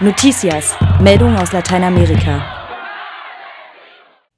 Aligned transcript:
Noticias, 0.00 0.74
Meldungen 1.00 1.36
aus 1.36 1.52
Lateinamerika. 1.52 2.44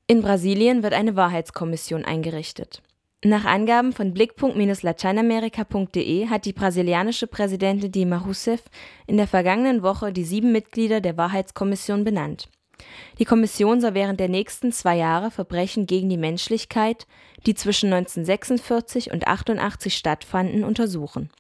In 0.06 0.20
Brasilien 0.20 0.82
wird 0.82 0.92
eine 0.92 1.16
Wahrheitskommission 1.16 2.04
eingerichtet. 2.04 2.82
Nach 3.24 3.46
Angaben 3.46 3.94
von 3.94 4.12
blickpunkt-lateinamerika.de 4.12 6.28
hat 6.28 6.44
die 6.44 6.52
brasilianische 6.52 7.26
Präsidentin 7.26 7.90
Dilma 7.90 8.18
Rousseff 8.18 8.64
in 9.06 9.16
der 9.16 9.26
vergangenen 9.26 9.82
Woche 9.82 10.12
die 10.12 10.24
sieben 10.24 10.52
Mitglieder 10.52 11.00
der 11.00 11.16
Wahrheitskommission 11.16 12.04
benannt. 12.04 12.50
Die 13.18 13.24
Kommission 13.24 13.80
soll 13.80 13.94
während 13.94 14.20
der 14.20 14.28
nächsten 14.28 14.72
zwei 14.72 14.98
Jahre 14.98 15.30
Verbrechen 15.30 15.86
gegen 15.86 16.10
die 16.10 16.18
Menschlichkeit, 16.18 17.06
die 17.46 17.54
zwischen 17.54 17.94
1946 17.94 19.10
und 19.10 19.26
88 19.26 19.96
stattfanden, 19.96 20.64
untersuchen. 20.64 21.30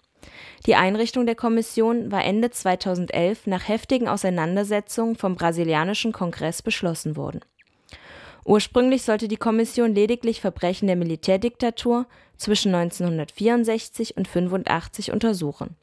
Die 0.66 0.74
Einrichtung 0.74 1.26
der 1.26 1.34
Kommission 1.34 2.10
war 2.10 2.24
Ende 2.24 2.50
2011 2.50 3.46
nach 3.46 3.68
heftigen 3.68 4.08
Auseinandersetzungen 4.08 5.16
vom 5.16 5.36
brasilianischen 5.36 6.12
Kongress 6.12 6.62
beschlossen 6.62 7.16
worden. 7.16 7.40
Ursprünglich 8.44 9.02
sollte 9.02 9.26
die 9.26 9.36
Kommission 9.36 9.94
lediglich 9.94 10.40
Verbrechen 10.40 10.86
der 10.86 10.96
Militärdiktatur 10.96 12.06
zwischen 12.36 12.74
1964 12.74 14.16
und 14.16 14.28
85 14.28 15.12
untersuchen. 15.12 15.76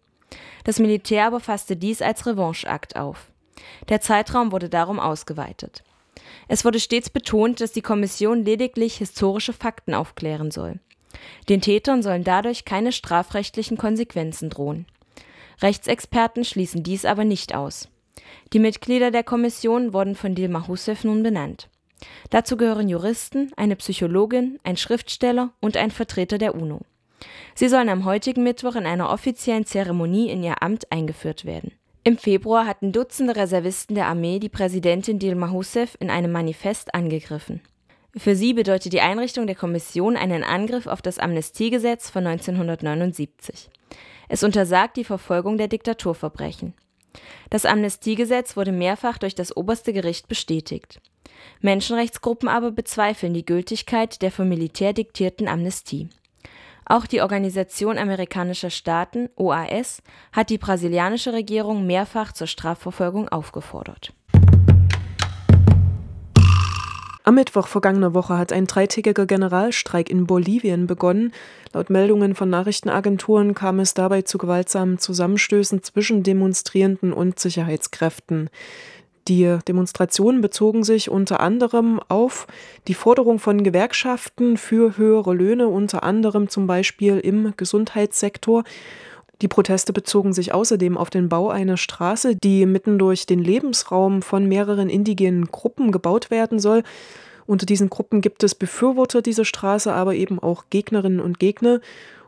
Das 0.63 0.79
Militär 0.79 1.27
aber 1.27 1.39
fasste 1.39 1.75
dies 1.75 2.01
als 2.01 2.25
Revancheakt 2.25 2.95
auf. 2.95 3.31
Der 3.89 4.01
Zeitraum 4.01 4.51
wurde 4.51 4.69
darum 4.69 4.99
ausgeweitet. 4.99 5.83
Es 6.47 6.63
wurde 6.63 6.79
stets 6.79 7.09
betont, 7.09 7.59
dass 7.59 7.71
die 7.71 7.81
Kommission 7.81 8.43
lediglich 8.43 8.97
historische 8.97 9.53
Fakten 9.53 9.93
aufklären 9.93 10.51
soll. 10.51 10.79
Den 11.49 11.61
Tätern 11.61 12.01
sollen 12.01 12.23
dadurch 12.23 12.65
keine 12.65 12.91
strafrechtlichen 12.91 13.77
Konsequenzen 13.77 14.49
drohen. 14.49 14.85
Rechtsexperten 15.61 16.43
schließen 16.43 16.83
dies 16.83 17.05
aber 17.05 17.25
nicht 17.25 17.55
aus. 17.55 17.89
Die 18.53 18.59
Mitglieder 18.59 19.11
der 19.11 19.23
Kommission 19.23 19.93
wurden 19.93 20.15
von 20.15 20.35
Dilma 20.35 20.59
Rousseff 20.59 21.03
nun 21.03 21.23
benannt. 21.23 21.69
Dazu 22.29 22.57
gehören 22.57 22.89
Juristen, 22.89 23.51
eine 23.55 23.75
Psychologin, 23.75 24.59
ein 24.63 24.77
Schriftsteller 24.77 25.51
und 25.61 25.77
ein 25.77 25.91
Vertreter 25.91 26.37
der 26.37 26.55
UNO. 26.55 26.81
Sie 27.55 27.69
sollen 27.69 27.89
am 27.89 28.05
heutigen 28.05 28.43
Mittwoch 28.43 28.75
in 28.75 28.85
einer 28.85 29.09
offiziellen 29.09 29.65
Zeremonie 29.65 30.29
in 30.29 30.43
ihr 30.43 30.61
Amt 30.61 30.91
eingeführt 30.91 31.45
werden. 31.45 31.71
Im 32.03 32.17
Februar 32.17 32.65
hatten 32.65 32.91
Dutzende 32.91 33.35
Reservisten 33.37 33.95
der 33.95 34.07
Armee 34.07 34.39
die 34.39 34.49
Präsidentin 34.49 35.19
Dilma 35.19 35.47
Rousseff 35.47 35.95
in 36.01 36.09
einem 36.09 36.33
Manifest 36.33 36.93
angegriffen. 36.93 37.61
Für 38.15 38.35
sie 38.35 38.53
bedeutet 38.53 38.93
die 38.93 39.01
Einrichtung 39.01 39.47
der 39.47 39.55
Kommission 39.55 40.15
einen 40.15 40.43
Angriff 40.43 40.87
auf 40.87 41.01
das 41.01 41.19
Amnestiegesetz 41.19 42.09
von 42.09 42.25
1979. 42.27 43.69
Es 44.29 44.43
untersagt 44.43 44.97
die 44.97 45.03
Verfolgung 45.03 45.57
der 45.57 45.67
Diktaturverbrechen. 45.67 46.73
Das 47.49 47.65
Amnestiegesetz 47.65 48.55
wurde 48.55 48.71
mehrfach 48.71 49.17
durch 49.17 49.35
das 49.35 49.55
oberste 49.55 49.93
Gericht 49.93 50.27
bestätigt. 50.27 51.01
Menschenrechtsgruppen 51.61 52.47
aber 52.47 52.71
bezweifeln 52.71 53.33
die 53.33 53.45
Gültigkeit 53.45 54.21
der 54.21 54.31
vom 54.31 54.47
Militär 54.49 54.93
diktierten 54.93 55.47
Amnestie 55.47 56.09
auch 56.85 57.05
die 57.05 57.21
Organisation 57.21 57.97
amerikanischer 57.97 58.69
Staaten 58.69 59.29
(OAS) 59.35 60.01
hat 60.31 60.49
die 60.49 60.57
brasilianische 60.57 61.33
Regierung 61.33 61.85
mehrfach 61.85 62.33
zur 62.33 62.47
Strafverfolgung 62.47 63.29
aufgefordert. 63.29 64.13
Am 67.25 67.35
Mittwoch 67.35 67.67
vergangener 67.67 68.13
Woche 68.13 68.37
hat 68.37 68.51
ein 68.51 68.67
dreitägiger 68.67 69.25
Generalstreik 69.25 70.09
in 70.09 70.27
Bolivien 70.27 70.87
begonnen. 70.87 71.31
Laut 71.71 71.89
Meldungen 71.89 72.35
von 72.35 72.49
Nachrichtenagenturen 72.49 73.53
kam 73.53 73.79
es 73.79 73.93
dabei 73.93 74.23
zu 74.23 74.37
gewaltsamen 74.37 74.99
Zusammenstößen 74.99 75.83
zwischen 75.83 76.23
Demonstrierenden 76.23 77.13
und 77.13 77.39
Sicherheitskräften. 77.39 78.49
Die 79.29 79.57
Demonstrationen 79.69 80.41
bezogen 80.41 80.83
sich 80.83 81.09
unter 81.09 81.39
anderem 81.39 82.01
auf 82.09 82.45
die 82.89 82.93
Forderung 82.93 83.39
von 83.39 83.63
Gewerkschaften 83.63 84.57
für 84.57 84.97
höhere 84.97 85.33
Löhne, 85.33 85.69
unter 85.69 86.03
anderem 86.03 86.49
zum 86.49 86.67
Beispiel 86.67 87.19
im 87.19 87.53
Gesundheitssektor. 87.55 88.65
Die 89.43 89.49
Proteste 89.49 89.91
bezogen 89.91 90.31
sich 90.31 90.53
außerdem 90.53 90.97
auf 90.97 91.09
den 91.09 91.27
Bau 91.27 91.49
einer 91.49 91.75
Straße, 91.75 92.37
die 92.37 92.65
mitten 92.65 92.97
durch 92.97 93.25
den 93.25 93.43
Lebensraum 93.43 94.21
von 94.21 94.47
mehreren 94.47 94.89
indigenen 94.89 95.51
Gruppen 95.51 95.91
gebaut 95.91 96.31
werden 96.31 96.59
soll. 96.59 96.81
Unter 97.45 97.65
diesen 97.65 97.89
Gruppen 97.89 98.21
gibt 98.21 98.41
es 98.43 98.55
Befürworter 98.55 99.21
dieser 99.21 99.43
Straße, 99.43 99.91
aber 99.91 100.15
eben 100.15 100.39
auch 100.39 100.63
Gegnerinnen 100.69 101.19
und 101.19 101.39
Gegner 101.39 101.81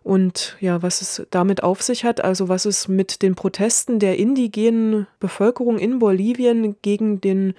und 0.03 0.57
ja, 0.59 0.83
was 0.83 0.99
es 0.99 1.25
damit 1.31 1.63
auf 1.63 1.81
sich 1.81 2.03
hat, 2.03 2.21
also 2.21 2.49
was 2.49 2.65
es 2.65 2.89
mit 2.89 3.21
den 3.21 3.33
Protesten 3.33 3.97
der 3.97 4.19
indigenen 4.19 5.07
Bevölkerung 5.21 5.79
in 5.79 5.99
Bolivien 5.99 6.75
gegen 6.81 7.21
den 7.21 7.53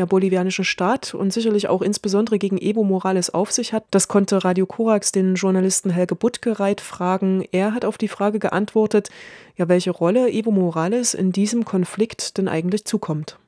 ja, 0.00 0.06
bolivianischen 0.06 0.64
Staat 0.64 1.14
und 1.14 1.30
sicherlich 1.30 1.68
auch 1.68 1.82
insbesondere 1.82 2.38
gegen 2.38 2.56
Evo 2.56 2.82
Morales 2.82 3.32
auf 3.32 3.50
sich 3.52 3.72
hat. 3.72 3.84
Das 3.90 4.08
konnte 4.08 4.42
Radio 4.42 4.64
Korax 4.66 5.12
den 5.12 5.34
Journalisten 5.34 5.90
Helge 5.90 6.16
Buttgereit 6.16 6.80
fragen. 6.80 7.44
Er 7.52 7.74
hat 7.74 7.84
auf 7.84 7.98
die 7.98 8.08
Frage 8.08 8.38
geantwortet, 8.38 9.10
ja, 9.56 9.68
welche 9.68 9.90
Rolle 9.90 10.28
Evo 10.30 10.50
Morales 10.50 11.12
in 11.12 11.32
diesem 11.32 11.64
Konflikt 11.66 12.38
denn 12.38 12.48
eigentlich 12.48 12.86
zukommt. 12.86 13.38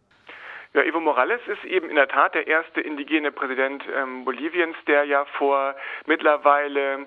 Ja, 0.75 0.83
Evo 0.83 1.01
Morales 1.01 1.41
ist 1.47 1.65
eben 1.65 1.89
in 1.89 1.97
der 1.97 2.09
Tat 2.09 2.35
der 2.35 2.47
erste 2.47 2.83
indigene 2.83 3.33
Präsident 3.33 3.83
ähm, 3.97 4.25
Boliviens, 4.27 4.77
der 4.87 5.05
ja 5.05 5.25
vor 5.39 5.75
mittlerweile 6.07 7.07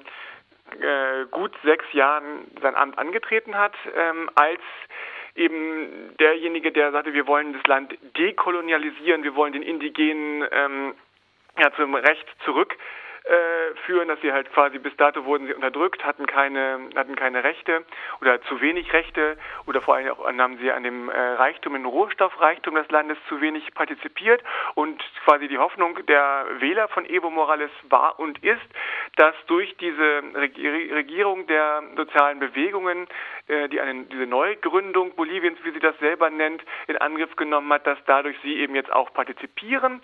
äh, 0.81 1.25
gut 1.29 1.51
sechs 1.63 1.85
Jahren 1.93 2.47
sein 2.61 2.75
Amt 2.75 2.97
angetreten 2.97 3.55
hat, 3.55 3.73
ähm, 3.95 4.27
als 4.33 4.61
eben 5.35 6.15
derjenige, 6.19 6.71
der 6.71 6.91
sagte, 6.91 7.13
wir 7.13 7.27
wollen 7.27 7.53
das 7.53 7.63
Land 7.67 7.95
dekolonialisieren, 8.17 9.23
wir 9.23 9.35
wollen 9.35 9.53
den 9.53 9.63
Indigenen 9.63 10.47
ähm, 10.51 10.95
ja, 11.57 11.71
zum 11.75 11.95
Recht 11.95 12.27
zurück 12.43 12.75
äh, 13.25 13.75
führen, 13.85 14.07
dass 14.07 14.21
sie 14.21 14.31
halt 14.31 14.51
quasi 14.53 14.79
bis 14.79 14.95
dato 14.97 15.25
wurden 15.25 15.47
sie 15.47 15.53
unterdrückt, 15.53 16.05
hatten 16.05 16.27
keine, 16.27 16.89
hatten 16.95 17.15
keine 17.15 17.43
Rechte 17.43 17.83
oder 18.21 18.41
zu 18.43 18.61
wenig 18.61 18.93
Rechte 18.93 19.37
oder 19.65 19.81
vor 19.81 19.95
allem 19.95 20.09
auch 20.11 20.25
haben 20.25 20.57
sie 20.59 20.71
an 20.71 20.83
dem 20.83 21.09
äh, 21.09 21.17
Reichtum, 21.17 21.73
dem 21.73 21.85
Rohstoffreichtum 21.85 22.75
des 22.75 22.89
Landes 22.89 23.17
zu 23.27 23.41
wenig 23.41 23.73
partizipiert. 23.73 24.43
Und 24.75 25.01
quasi 25.23 25.47
die 25.47 25.57
Hoffnung 25.57 26.05
der 26.05 26.45
Wähler 26.59 26.87
von 26.89 27.05
Evo 27.05 27.29
Morales 27.29 27.71
war 27.89 28.19
und 28.19 28.43
ist, 28.43 28.61
dass 29.15 29.33
durch 29.47 29.75
diese 29.77 30.21
Regierung 30.35 31.47
der 31.47 31.81
sozialen 31.95 32.39
Bewegungen, 32.39 33.07
äh, 33.47 33.69
die 33.69 33.81
eine, 33.81 34.03
diese 34.03 34.27
Neugründung 34.27 35.15
Boliviens, 35.15 35.57
wie 35.63 35.71
sie 35.71 35.79
das 35.79 35.97
selber 35.99 36.29
nennt, 36.29 36.61
in 36.87 36.97
Angriff 36.97 37.35
genommen 37.35 37.71
hat, 37.73 37.87
dass 37.87 37.97
dadurch 38.05 38.37
sie 38.43 38.57
eben 38.57 38.75
jetzt 38.75 38.91
auch 38.91 39.11
partizipieren 39.13 40.01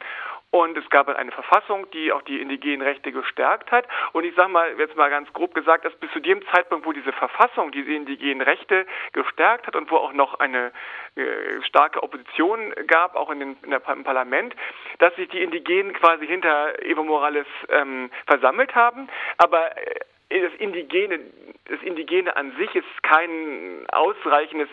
und 0.52 0.78
es 0.78 0.90
gab 0.90 1.08
eine 1.08 1.32
Verfassung, 1.32 1.90
die 1.92 2.12
auch 2.12 2.22
die 2.24 2.42
indigenen 2.42 2.82
Rechte 2.82 3.12
gestärkt 3.12 3.72
hat. 3.72 3.88
Und 4.12 4.26
ich 4.26 4.36
sage 4.36 4.50
mal, 4.50 4.78
jetzt 4.78 4.98
mal 4.98 5.10
ganz 5.10 5.32
grob 5.34 5.56
gesagt, 5.56 5.86
dass 5.86 5.96
bis 5.96 6.12
zu 6.12 6.20
dem 6.20 6.46
Zeitpunkt, 6.48 6.86
wo 6.86 6.92
diese 6.92 7.14
Verfassung 7.14 7.72
diese 7.72 7.92
indigenen 7.92 8.42
Rechte 8.42 8.86
gestärkt 9.14 9.66
hat 9.68 9.76
und 9.78 9.90
wo 9.90 9.96
auch 9.96 10.12
noch 10.12 10.40
eine 10.40 10.74
äh, 11.16 11.62
starke 11.64 12.04
Opposition 12.04 12.74
gab, 12.88 13.16
auch 13.16 13.30
in 13.30 13.40
den, 13.40 13.58
in 13.64 13.70
der, 13.72 13.82
im 13.88 14.04
Parlament, 14.04 14.54
dass 15.00 15.16
sich 15.16 15.30
die 15.30 15.42
Indigenen 15.42 15.94
quasi 15.94 16.28
hinter 16.28 16.82
Evo 16.84 17.04
Morales 17.04 17.48
ähm, 17.70 18.12
versammelt 18.28 18.76
haben. 18.76 19.08
Aber 19.38 19.78
äh, 19.78 20.00
das 20.40 20.53
Indigene, 20.59 21.19
das 21.66 21.81
Indigene 21.81 22.36
an 22.36 22.56
sich 22.58 22.74
ist 22.75 23.03
kein 23.03 23.86
ausreichendes, 23.92 24.69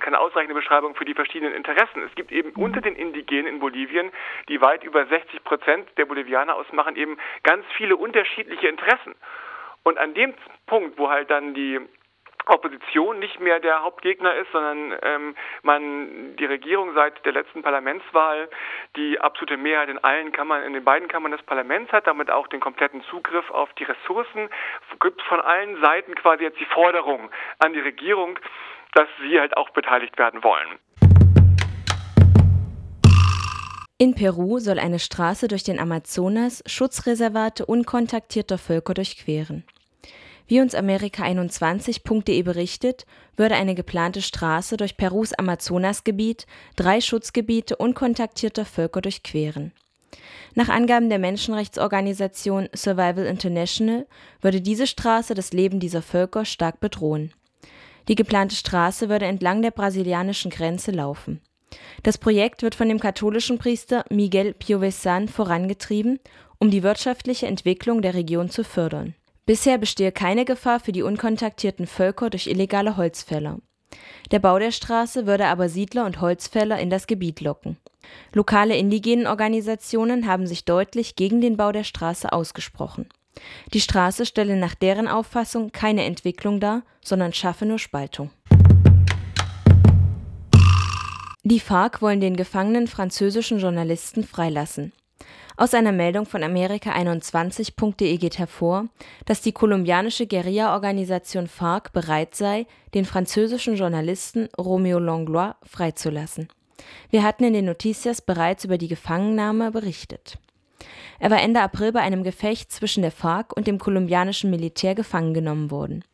keine 0.00 0.18
ausreichende 0.18 0.54
Beschreibung 0.54 0.94
für 0.94 1.04
die 1.04 1.14
verschiedenen 1.14 1.54
Interessen. 1.54 2.02
Es 2.02 2.14
gibt 2.14 2.32
eben 2.32 2.50
unter 2.52 2.80
den 2.80 2.96
Indigenen 2.96 3.46
in 3.46 3.60
Bolivien, 3.60 4.10
die 4.48 4.60
weit 4.60 4.82
über 4.82 5.06
60 5.06 5.44
Prozent 5.44 5.88
der 5.98 6.06
Bolivianer 6.06 6.54
ausmachen, 6.54 6.96
eben 6.96 7.18
ganz 7.42 7.64
viele 7.76 7.96
unterschiedliche 7.96 8.68
Interessen. 8.68 9.14
Und 9.82 9.98
an 9.98 10.14
dem 10.14 10.34
Punkt, 10.66 10.98
wo 10.98 11.10
halt 11.10 11.30
dann 11.30 11.54
die 11.54 11.78
Opposition 12.46 13.18
nicht 13.18 13.40
mehr 13.40 13.60
der 13.60 13.82
Hauptgegner 13.82 14.34
ist, 14.34 14.50
sondern 14.52 14.98
ähm, 15.02 15.34
man 15.62 16.36
die 16.36 16.44
Regierung 16.44 16.94
seit 16.94 17.24
der 17.24 17.32
letzten 17.32 17.62
Parlamentswahl 17.62 18.48
die 18.96 19.20
absolute 19.20 19.56
Mehrheit 19.56 19.88
in 19.88 19.98
allen 19.98 20.32
Kammern, 20.32 20.62
in 20.62 20.72
den 20.72 20.84
beiden 20.84 21.08
Kammern 21.08 21.32
des 21.32 21.42
Parlaments 21.42 21.92
hat, 21.92 22.06
damit 22.06 22.30
auch 22.30 22.46
den 22.48 22.60
kompletten 22.60 23.02
Zugriff 23.04 23.50
auf 23.50 23.72
die 23.74 23.84
Ressourcen, 23.84 24.48
gibt 25.00 25.22
von 25.22 25.40
allen 25.40 25.80
Seiten 25.80 26.14
quasi 26.14 26.44
jetzt 26.44 26.60
die 26.60 26.66
Forderung 26.66 27.30
an 27.58 27.72
die 27.72 27.80
Regierung, 27.80 28.38
dass 28.92 29.08
sie 29.22 29.38
halt 29.40 29.56
auch 29.56 29.70
beteiligt 29.70 30.18
werden 30.18 30.42
wollen. 30.44 30.78
In 33.96 34.14
Peru 34.14 34.58
soll 34.58 34.78
eine 34.80 34.98
Straße 34.98 35.46
durch 35.46 35.62
den 35.62 35.78
Amazonas 35.78 36.62
Schutzreservate 36.66 37.64
unkontaktierter 37.64 38.58
Völker 38.58 38.92
durchqueren. 38.92 39.64
Wie 40.46 40.60
uns 40.60 40.74
Amerika21.de 40.74 42.42
berichtet, 42.42 43.06
würde 43.36 43.54
eine 43.54 43.74
geplante 43.74 44.20
Straße 44.20 44.76
durch 44.76 44.96
Perus 44.96 45.32
Amazonasgebiet 45.32 46.46
drei 46.76 47.00
Schutzgebiete 47.00 47.76
unkontaktierter 47.76 48.64
Völker 48.64 49.00
durchqueren. 49.00 49.72
Nach 50.54 50.68
Angaben 50.68 51.08
der 51.08 51.18
Menschenrechtsorganisation 51.18 52.68
Survival 52.74 53.24
International 53.24 54.06
würde 54.40 54.60
diese 54.60 54.86
Straße 54.86 55.34
das 55.34 55.52
Leben 55.52 55.80
dieser 55.80 56.02
Völker 56.02 56.44
stark 56.44 56.78
bedrohen. 56.78 57.32
Die 58.08 58.14
geplante 58.14 58.54
Straße 58.54 59.08
würde 59.08 59.26
entlang 59.26 59.62
der 59.62 59.70
brasilianischen 59.70 60.50
Grenze 60.50 60.90
laufen. 60.90 61.40
Das 62.02 62.18
Projekt 62.18 62.62
wird 62.62 62.74
von 62.74 62.88
dem 62.88 63.00
katholischen 63.00 63.58
Priester 63.58 64.04
Miguel 64.10 64.52
Piovesan 64.52 65.26
vorangetrieben, 65.26 66.20
um 66.58 66.70
die 66.70 66.82
wirtschaftliche 66.82 67.46
Entwicklung 67.46 68.02
der 68.02 68.14
Region 68.14 68.50
zu 68.50 68.62
fördern. 68.62 69.14
Bisher 69.46 69.76
bestehe 69.76 70.10
keine 70.10 70.46
Gefahr 70.46 70.80
für 70.80 70.92
die 70.92 71.02
unkontaktierten 71.02 71.86
Völker 71.86 72.30
durch 72.30 72.46
illegale 72.46 72.96
Holzfäller. 72.96 73.58
Der 74.30 74.38
Bau 74.38 74.58
der 74.58 74.70
Straße 74.70 75.26
würde 75.26 75.46
aber 75.46 75.68
Siedler 75.68 76.06
und 76.06 76.20
Holzfäller 76.20 76.78
in 76.78 76.88
das 76.88 77.06
Gebiet 77.06 77.42
locken. 77.42 77.76
Lokale 78.32 78.76
indigenen 78.76 79.26
Organisationen 79.26 80.26
haben 80.26 80.46
sich 80.46 80.64
deutlich 80.64 81.14
gegen 81.14 81.40
den 81.42 81.56
Bau 81.58 81.72
der 81.72 81.84
Straße 81.84 82.32
ausgesprochen. 82.32 83.08
Die 83.74 83.80
Straße 83.80 84.24
stelle 84.24 84.56
nach 84.56 84.74
deren 84.74 85.08
Auffassung 85.08 85.72
keine 85.72 86.04
Entwicklung 86.04 86.58
dar, 86.58 86.82
sondern 87.02 87.32
schaffe 87.32 87.66
nur 87.66 87.78
Spaltung. 87.78 88.30
Die 91.42 91.60
FARC 91.60 92.00
wollen 92.00 92.20
den 92.20 92.36
gefangenen 92.36 92.86
französischen 92.86 93.58
Journalisten 93.58 94.24
freilassen. 94.24 94.92
Aus 95.56 95.72
einer 95.72 95.92
Meldung 95.92 96.26
von 96.26 96.42
Amerika21.de 96.42 98.16
geht 98.16 98.38
hervor, 98.38 98.86
dass 99.24 99.40
die 99.40 99.52
kolumbianische 99.52 100.26
Guerilla-Organisation 100.26 101.46
FARC 101.46 101.92
bereit 101.92 102.34
sei, 102.34 102.66
den 102.92 103.04
französischen 103.04 103.76
Journalisten 103.76 104.48
Romeo 104.58 104.98
Langlois 104.98 105.54
freizulassen. 105.62 106.48
Wir 107.10 107.22
hatten 107.22 107.44
in 107.44 107.52
den 107.52 107.66
Noticias 107.66 108.20
bereits 108.20 108.64
über 108.64 108.78
die 108.78 108.88
Gefangennahme 108.88 109.70
berichtet. 109.70 110.38
Er 111.20 111.30
war 111.30 111.40
Ende 111.40 111.60
April 111.60 111.92
bei 111.92 112.00
einem 112.00 112.24
Gefecht 112.24 112.72
zwischen 112.72 113.02
der 113.02 113.12
FARC 113.12 113.56
und 113.56 113.68
dem 113.68 113.78
kolumbianischen 113.78 114.50
Militär 114.50 114.96
gefangen 114.96 115.34
genommen 115.34 115.70
worden. 115.70 116.04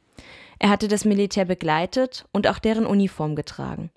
Er 0.59 0.69
hatte 0.69 0.89
das 0.89 1.06
Militär 1.06 1.47
begleitet 1.47 2.27
und 2.33 2.47
auch 2.47 2.59
deren 2.59 2.85
Uniform 2.85 3.35
getragen. 3.35 3.91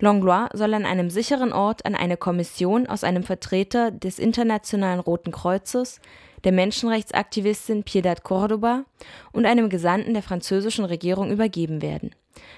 Langlois 0.00 0.48
soll 0.52 0.74
an 0.74 0.86
einem 0.86 1.10
sicheren 1.10 1.52
Ort 1.52 1.84
an 1.84 1.96
eine 1.96 2.16
Kommission 2.16 2.86
aus 2.86 3.02
einem 3.02 3.24
Vertreter 3.24 3.90
des 3.90 4.20
Internationalen 4.20 5.00
Roten 5.00 5.32
Kreuzes, 5.32 6.00
der 6.44 6.52
Menschenrechtsaktivistin 6.52 7.82
Piedad 7.82 8.22
Cordoba 8.22 8.84
und 9.32 9.44
einem 9.44 9.68
Gesandten 9.68 10.14
der 10.14 10.22
französischen 10.22 10.84
Regierung 10.84 11.32
übergeben 11.32 11.82
werden. 11.82 12.14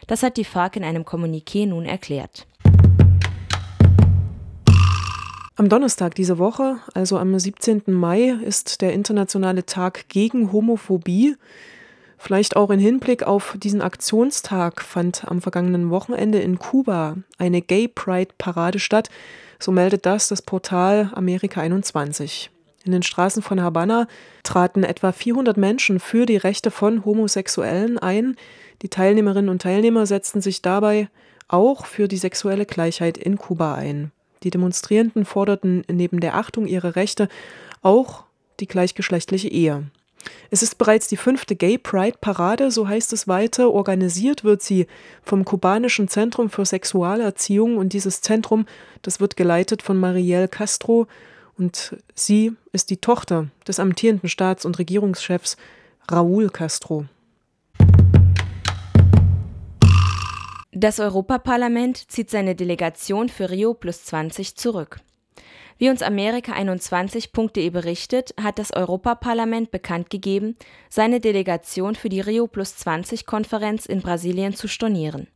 Das 0.06 0.22
hat 0.22 0.36
die 0.36 0.44
FARC 0.44 0.76
in 0.76 0.84
einem 0.84 1.04
Kommuniqué 1.04 1.66
nun 1.66 1.86
erklärt. 1.86 2.46
Am 5.56 5.68
Donnerstag 5.68 6.14
diese 6.14 6.38
Woche, 6.38 6.76
also 6.92 7.18
am 7.18 7.38
17. 7.38 7.84
Mai, 7.86 8.36
ist 8.44 8.82
der 8.82 8.92
internationale 8.92 9.64
Tag 9.64 10.08
gegen 10.08 10.52
Homophobie. 10.52 11.36
Vielleicht 12.22 12.54
auch 12.54 12.68
in 12.68 12.78
Hinblick 12.78 13.22
auf 13.22 13.56
diesen 13.56 13.80
Aktionstag 13.80 14.82
fand 14.82 15.24
am 15.26 15.40
vergangenen 15.40 15.88
Wochenende 15.88 16.38
in 16.38 16.58
Kuba 16.58 17.16
eine 17.38 17.62
Gay 17.62 17.88
Pride 17.88 18.34
Parade 18.36 18.78
statt. 18.78 19.08
So 19.58 19.72
meldet 19.72 20.04
das 20.04 20.28
das 20.28 20.42
Portal 20.42 21.10
Amerika 21.14 21.62
21. 21.62 22.50
In 22.84 22.92
den 22.92 23.02
Straßen 23.02 23.42
von 23.42 23.62
Havanna 23.62 24.06
traten 24.42 24.84
etwa 24.84 25.12
400 25.12 25.56
Menschen 25.56 25.98
für 25.98 26.26
die 26.26 26.36
Rechte 26.36 26.70
von 26.70 27.06
Homosexuellen 27.06 27.98
ein. 27.98 28.36
Die 28.82 28.90
Teilnehmerinnen 28.90 29.48
und 29.48 29.62
Teilnehmer 29.62 30.04
setzten 30.04 30.42
sich 30.42 30.60
dabei 30.60 31.08
auch 31.48 31.86
für 31.86 32.06
die 32.06 32.18
sexuelle 32.18 32.66
Gleichheit 32.66 33.16
in 33.16 33.38
Kuba 33.38 33.76
ein. 33.76 34.12
Die 34.42 34.50
Demonstrierenden 34.50 35.24
forderten 35.24 35.84
neben 35.90 36.20
der 36.20 36.34
Achtung 36.34 36.66
ihrer 36.66 36.96
Rechte 36.96 37.28
auch 37.80 38.24
die 38.60 38.66
gleichgeschlechtliche 38.66 39.48
Ehe. 39.48 39.86
Es 40.50 40.62
ist 40.62 40.78
bereits 40.78 41.08
die 41.08 41.16
fünfte 41.16 41.56
Gay 41.56 41.78
Pride 41.78 42.18
Parade, 42.20 42.70
so 42.70 42.88
heißt 42.88 43.12
es 43.12 43.28
weiter. 43.28 43.70
Organisiert 43.70 44.44
wird 44.44 44.62
sie 44.62 44.86
vom 45.22 45.44
kubanischen 45.44 46.08
Zentrum 46.08 46.50
für 46.50 46.64
Sexualerziehung 46.64 47.76
und 47.76 47.92
dieses 47.92 48.20
Zentrum, 48.20 48.66
das 49.02 49.20
wird 49.20 49.36
geleitet 49.36 49.82
von 49.82 49.96
Marielle 49.96 50.48
Castro 50.48 51.06
und 51.56 51.96
sie 52.14 52.52
ist 52.72 52.90
die 52.90 52.96
Tochter 52.96 53.48
des 53.66 53.78
amtierenden 53.78 54.28
Staats- 54.28 54.64
und 54.64 54.78
Regierungschefs 54.78 55.56
Raúl 56.10 56.50
Castro. 56.50 57.04
Das 60.72 60.98
Europaparlament 60.98 62.10
zieht 62.10 62.30
seine 62.30 62.54
Delegation 62.54 63.28
für 63.28 63.50
Rio 63.50 63.74
plus 63.74 64.04
20 64.04 64.56
zurück. 64.56 65.00
Wie 65.80 65.88
uns 65.88 66.02
Amerika21.de 66.02 67.70
berichtet, 67.70 68.34
hat 68.38 68.58
das 68.58 68.70
Europaparlament 68.70 69.70
bekannt 69.70 70.10
gegeben, 70.10 70.54
seine 70.90 71.20
Delegation 71.20 71.94
für 71.94 72.10
die 72.10 72.20
Rio 72.20 72.46
Plus 72.48 72.76
20 72.76 73.24
Konferenz 73.24 73.86
in 73.86 74.02
Brasilien 74.02 74.54
zu 74.54 74.68
stornieren. 74.68 75.26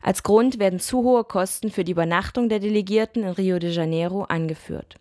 Als 0.00 0.22
Grund 0.22 0.60
werden 0.60 0.78
zu 0.78 1.02
hohe 1.02 1.24
Kosten 1.24 1.68
für 1.68 1.82
die 1.82 1.90
Übernachtung 1.90 2.48
der 2.48 2.60
Delegierten 2.60 3.24
in 3.24 3.30
Rio 3.30 3.58
de 3.58 3.72
Janeiro 3.72 4.22
angeführt. 4.22 5.00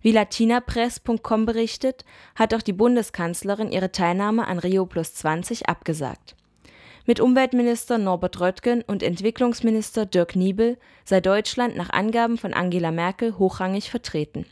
Wie 0.00 0.12
latinapress.com 0.12 1.44
berichtet, 1.44 2.06
hat 2.34 2.54
auch 2.54 2.62
die 2.62 2.72
Bundeskanzlerin 2.72 3.70
ihre 3.70 3.92
Teilnahme 3.92 4.46
an 4.46 4.58
Rio 4.58 4.86
Plus 4.86 5.12
20 5.12 5.68
abgesagt. 5.68 6.34
Mit 7.08 7.20
Umweltminister 7.20 7.96
Norbert 7.96 8.38
Röttgen 8.38 8.82
und 8.82 9.02
Entwicklungsminister 9.02 10.04
Dirk 10.04 10.36
Niebel 10.36 10.76
sei 11.06 11.22
Deutschland 11.22 11.74
nach 11.74 11.88
Angaben 11.88 12.36
von 12.36 12.52
Angela 12.52 12.90
Merkel 12.90 13.38
hochrangig 13.38 13.88
vertreten. 13.88 14.44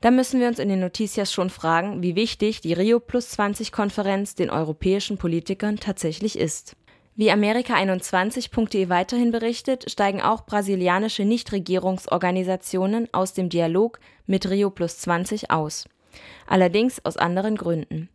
Da 0.00 0.10
müssen 0.10 0.40
wir 0.40 0.48
uns 0.48 0.58
in 0.58 0.68
den 0.68 0.80
Noticias 0.80 1.32
schon 1.32 1.50
fragen, 1.50 2.02
wie 2.02 2.16
wichtig 2.16 2.62
die 2.62 2.72
Rio 2.72 2.98
Plus 2.98 3.28
20 3.28 3.70
Konferenz 3.70 4.34
den 4.34 4.50
europäischen 4.50 5.18
Politikern 5.18 5.76
tatsächlich 5.76 6.36
ist. 6.36 6.74
Wie 7.14 7.30
Amerika21.de 7.30 8.88
weiterhin 8.88 9.30
berichtet, 9.30 9.88
steigen 9.88 10.20
auch 10.20 10.44
brasilianische 10.44 11.24
Nichtregierungsorganisationen 11.24 13.06
aus 13.12 13.34
dem 13.34 13.48
Dialog 13.48 14.00
mit 14.26 14.50
Rio 14.50 14.70
Plus 14.70 14.98
20 14.98 15.52
aus. 15.52 15.84
Allerdings 16.48 17.04
aus 17.04 17.16
anderen 17.16 17.54
Gründen. 17.54 18.08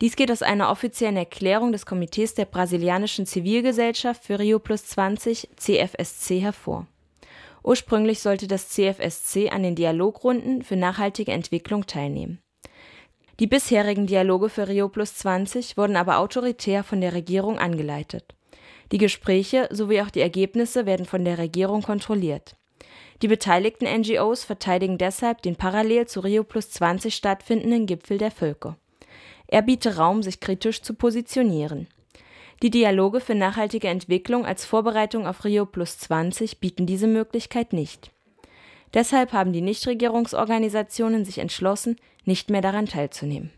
Dies 0.00 0.16
geht 0.16 0.30
aus 0.30 0.42
einer 0.42 0.70
offiziellen 0.70 1.16
Erklärung 1.16 1.72
des 1.72 1.86
Komitees 1.86 2.34
der 2.34 2.46
brasilianischen 2.46 3.26
Zivilgesellschaft 3.26 4.24
für 4.24 4.38
Rio 4.38 4.58
Plus 4.58 4.86
20 4.86 5.50
CFSC 5.56 6.40
hervor. 6.40 6.86
Ursprünglich 7.62 8.20
sollte 8.20 8.46
das 8.46 8.68
CFSC 8.70 9.50
an 9.50 9.62
den 9.62 9.74
Dialogrunden 9.74 10.62
für 10.62 10.76
nachhaltige 10.76 11.32
Entwicklung 11.32 11.86
teilnehmen. 11.86 12.40
Die 13.40 13.46
bisherigen 13.46 14.06
Dialoge 14.06 14.48
für 14.48 14.68
Rio 14.68 14.88
Plus 14.88 15.14
20 15.16 15.76
wurden 15.76 15.96
aber 15.96 16.18
autoritär 16.18 16.84
von 16.84 17.00
der 17.00 17.14
Regierung 17.14 17.58
angeleitet. 17.58 18.34
Die 18.92 18.98
Gespräche 18.98 19.68
sowie 19.72 20.02
auch 20.02 20.10
die 20.10 20.20
Ergebnisse 20.20 20.86
werden 20.86 21.06
von 21.06 21.24
der 21.24 21.38
Regierung 21.38 21.82
kontrolliert. 21.82 22.56
Die 23.22 23.28
beteiligten 23.28 23.86
NGOs 23.86 24.44
verteidigen 24.44 24.98
deshalb 24.98 25.42
den 25.42 25.56
parallel 25.56 26.06
zu 26.06 26.20
Rio 26.20 26.44
Plus 26.44 26.70
20 26.70 27.14
stattfindenden 27.14 27.86
Gipfel 27.86 28.18
der 28.18 28.30
Völker. 28.30 28.76
Er 29.46 29.62
biete 29.62 29.96
Raum, 29.96 30.22
sich 30.22 30.40
kritisch 30.40 30.82
zu 30.82 30.94
positionieren. 30.94 31.86
Die 32.62 32.70
Dialoge 32.70 33.20
für 33.20 33.34
nachhaltige 33.34 33.88
Entwicklung 33.88 34.46
als 34.46 34.64
Vorbereitung 34.64 35.26
auf 35.26 35.44
Rio 35.44 35.66
Plus 35.66 35.98
20 35.98 36.60
bieten 36.60 36.86
diese 36.86 37.06
Möglichkeit 37.06 37.72
nicht. 37.72 38.10
Deshalb 38.94 39.32
haben 39.32 39.52
die 39.52 39.60
Nichtregierungsorganisationen 39.60 41.24
sich 41.24 41.38
entschlossen, 41.38 41.96
nicht 42.24 42.48
mehr 42.50 42.62
daran 42.62 42.86
teilzunehmen 42.86 43.50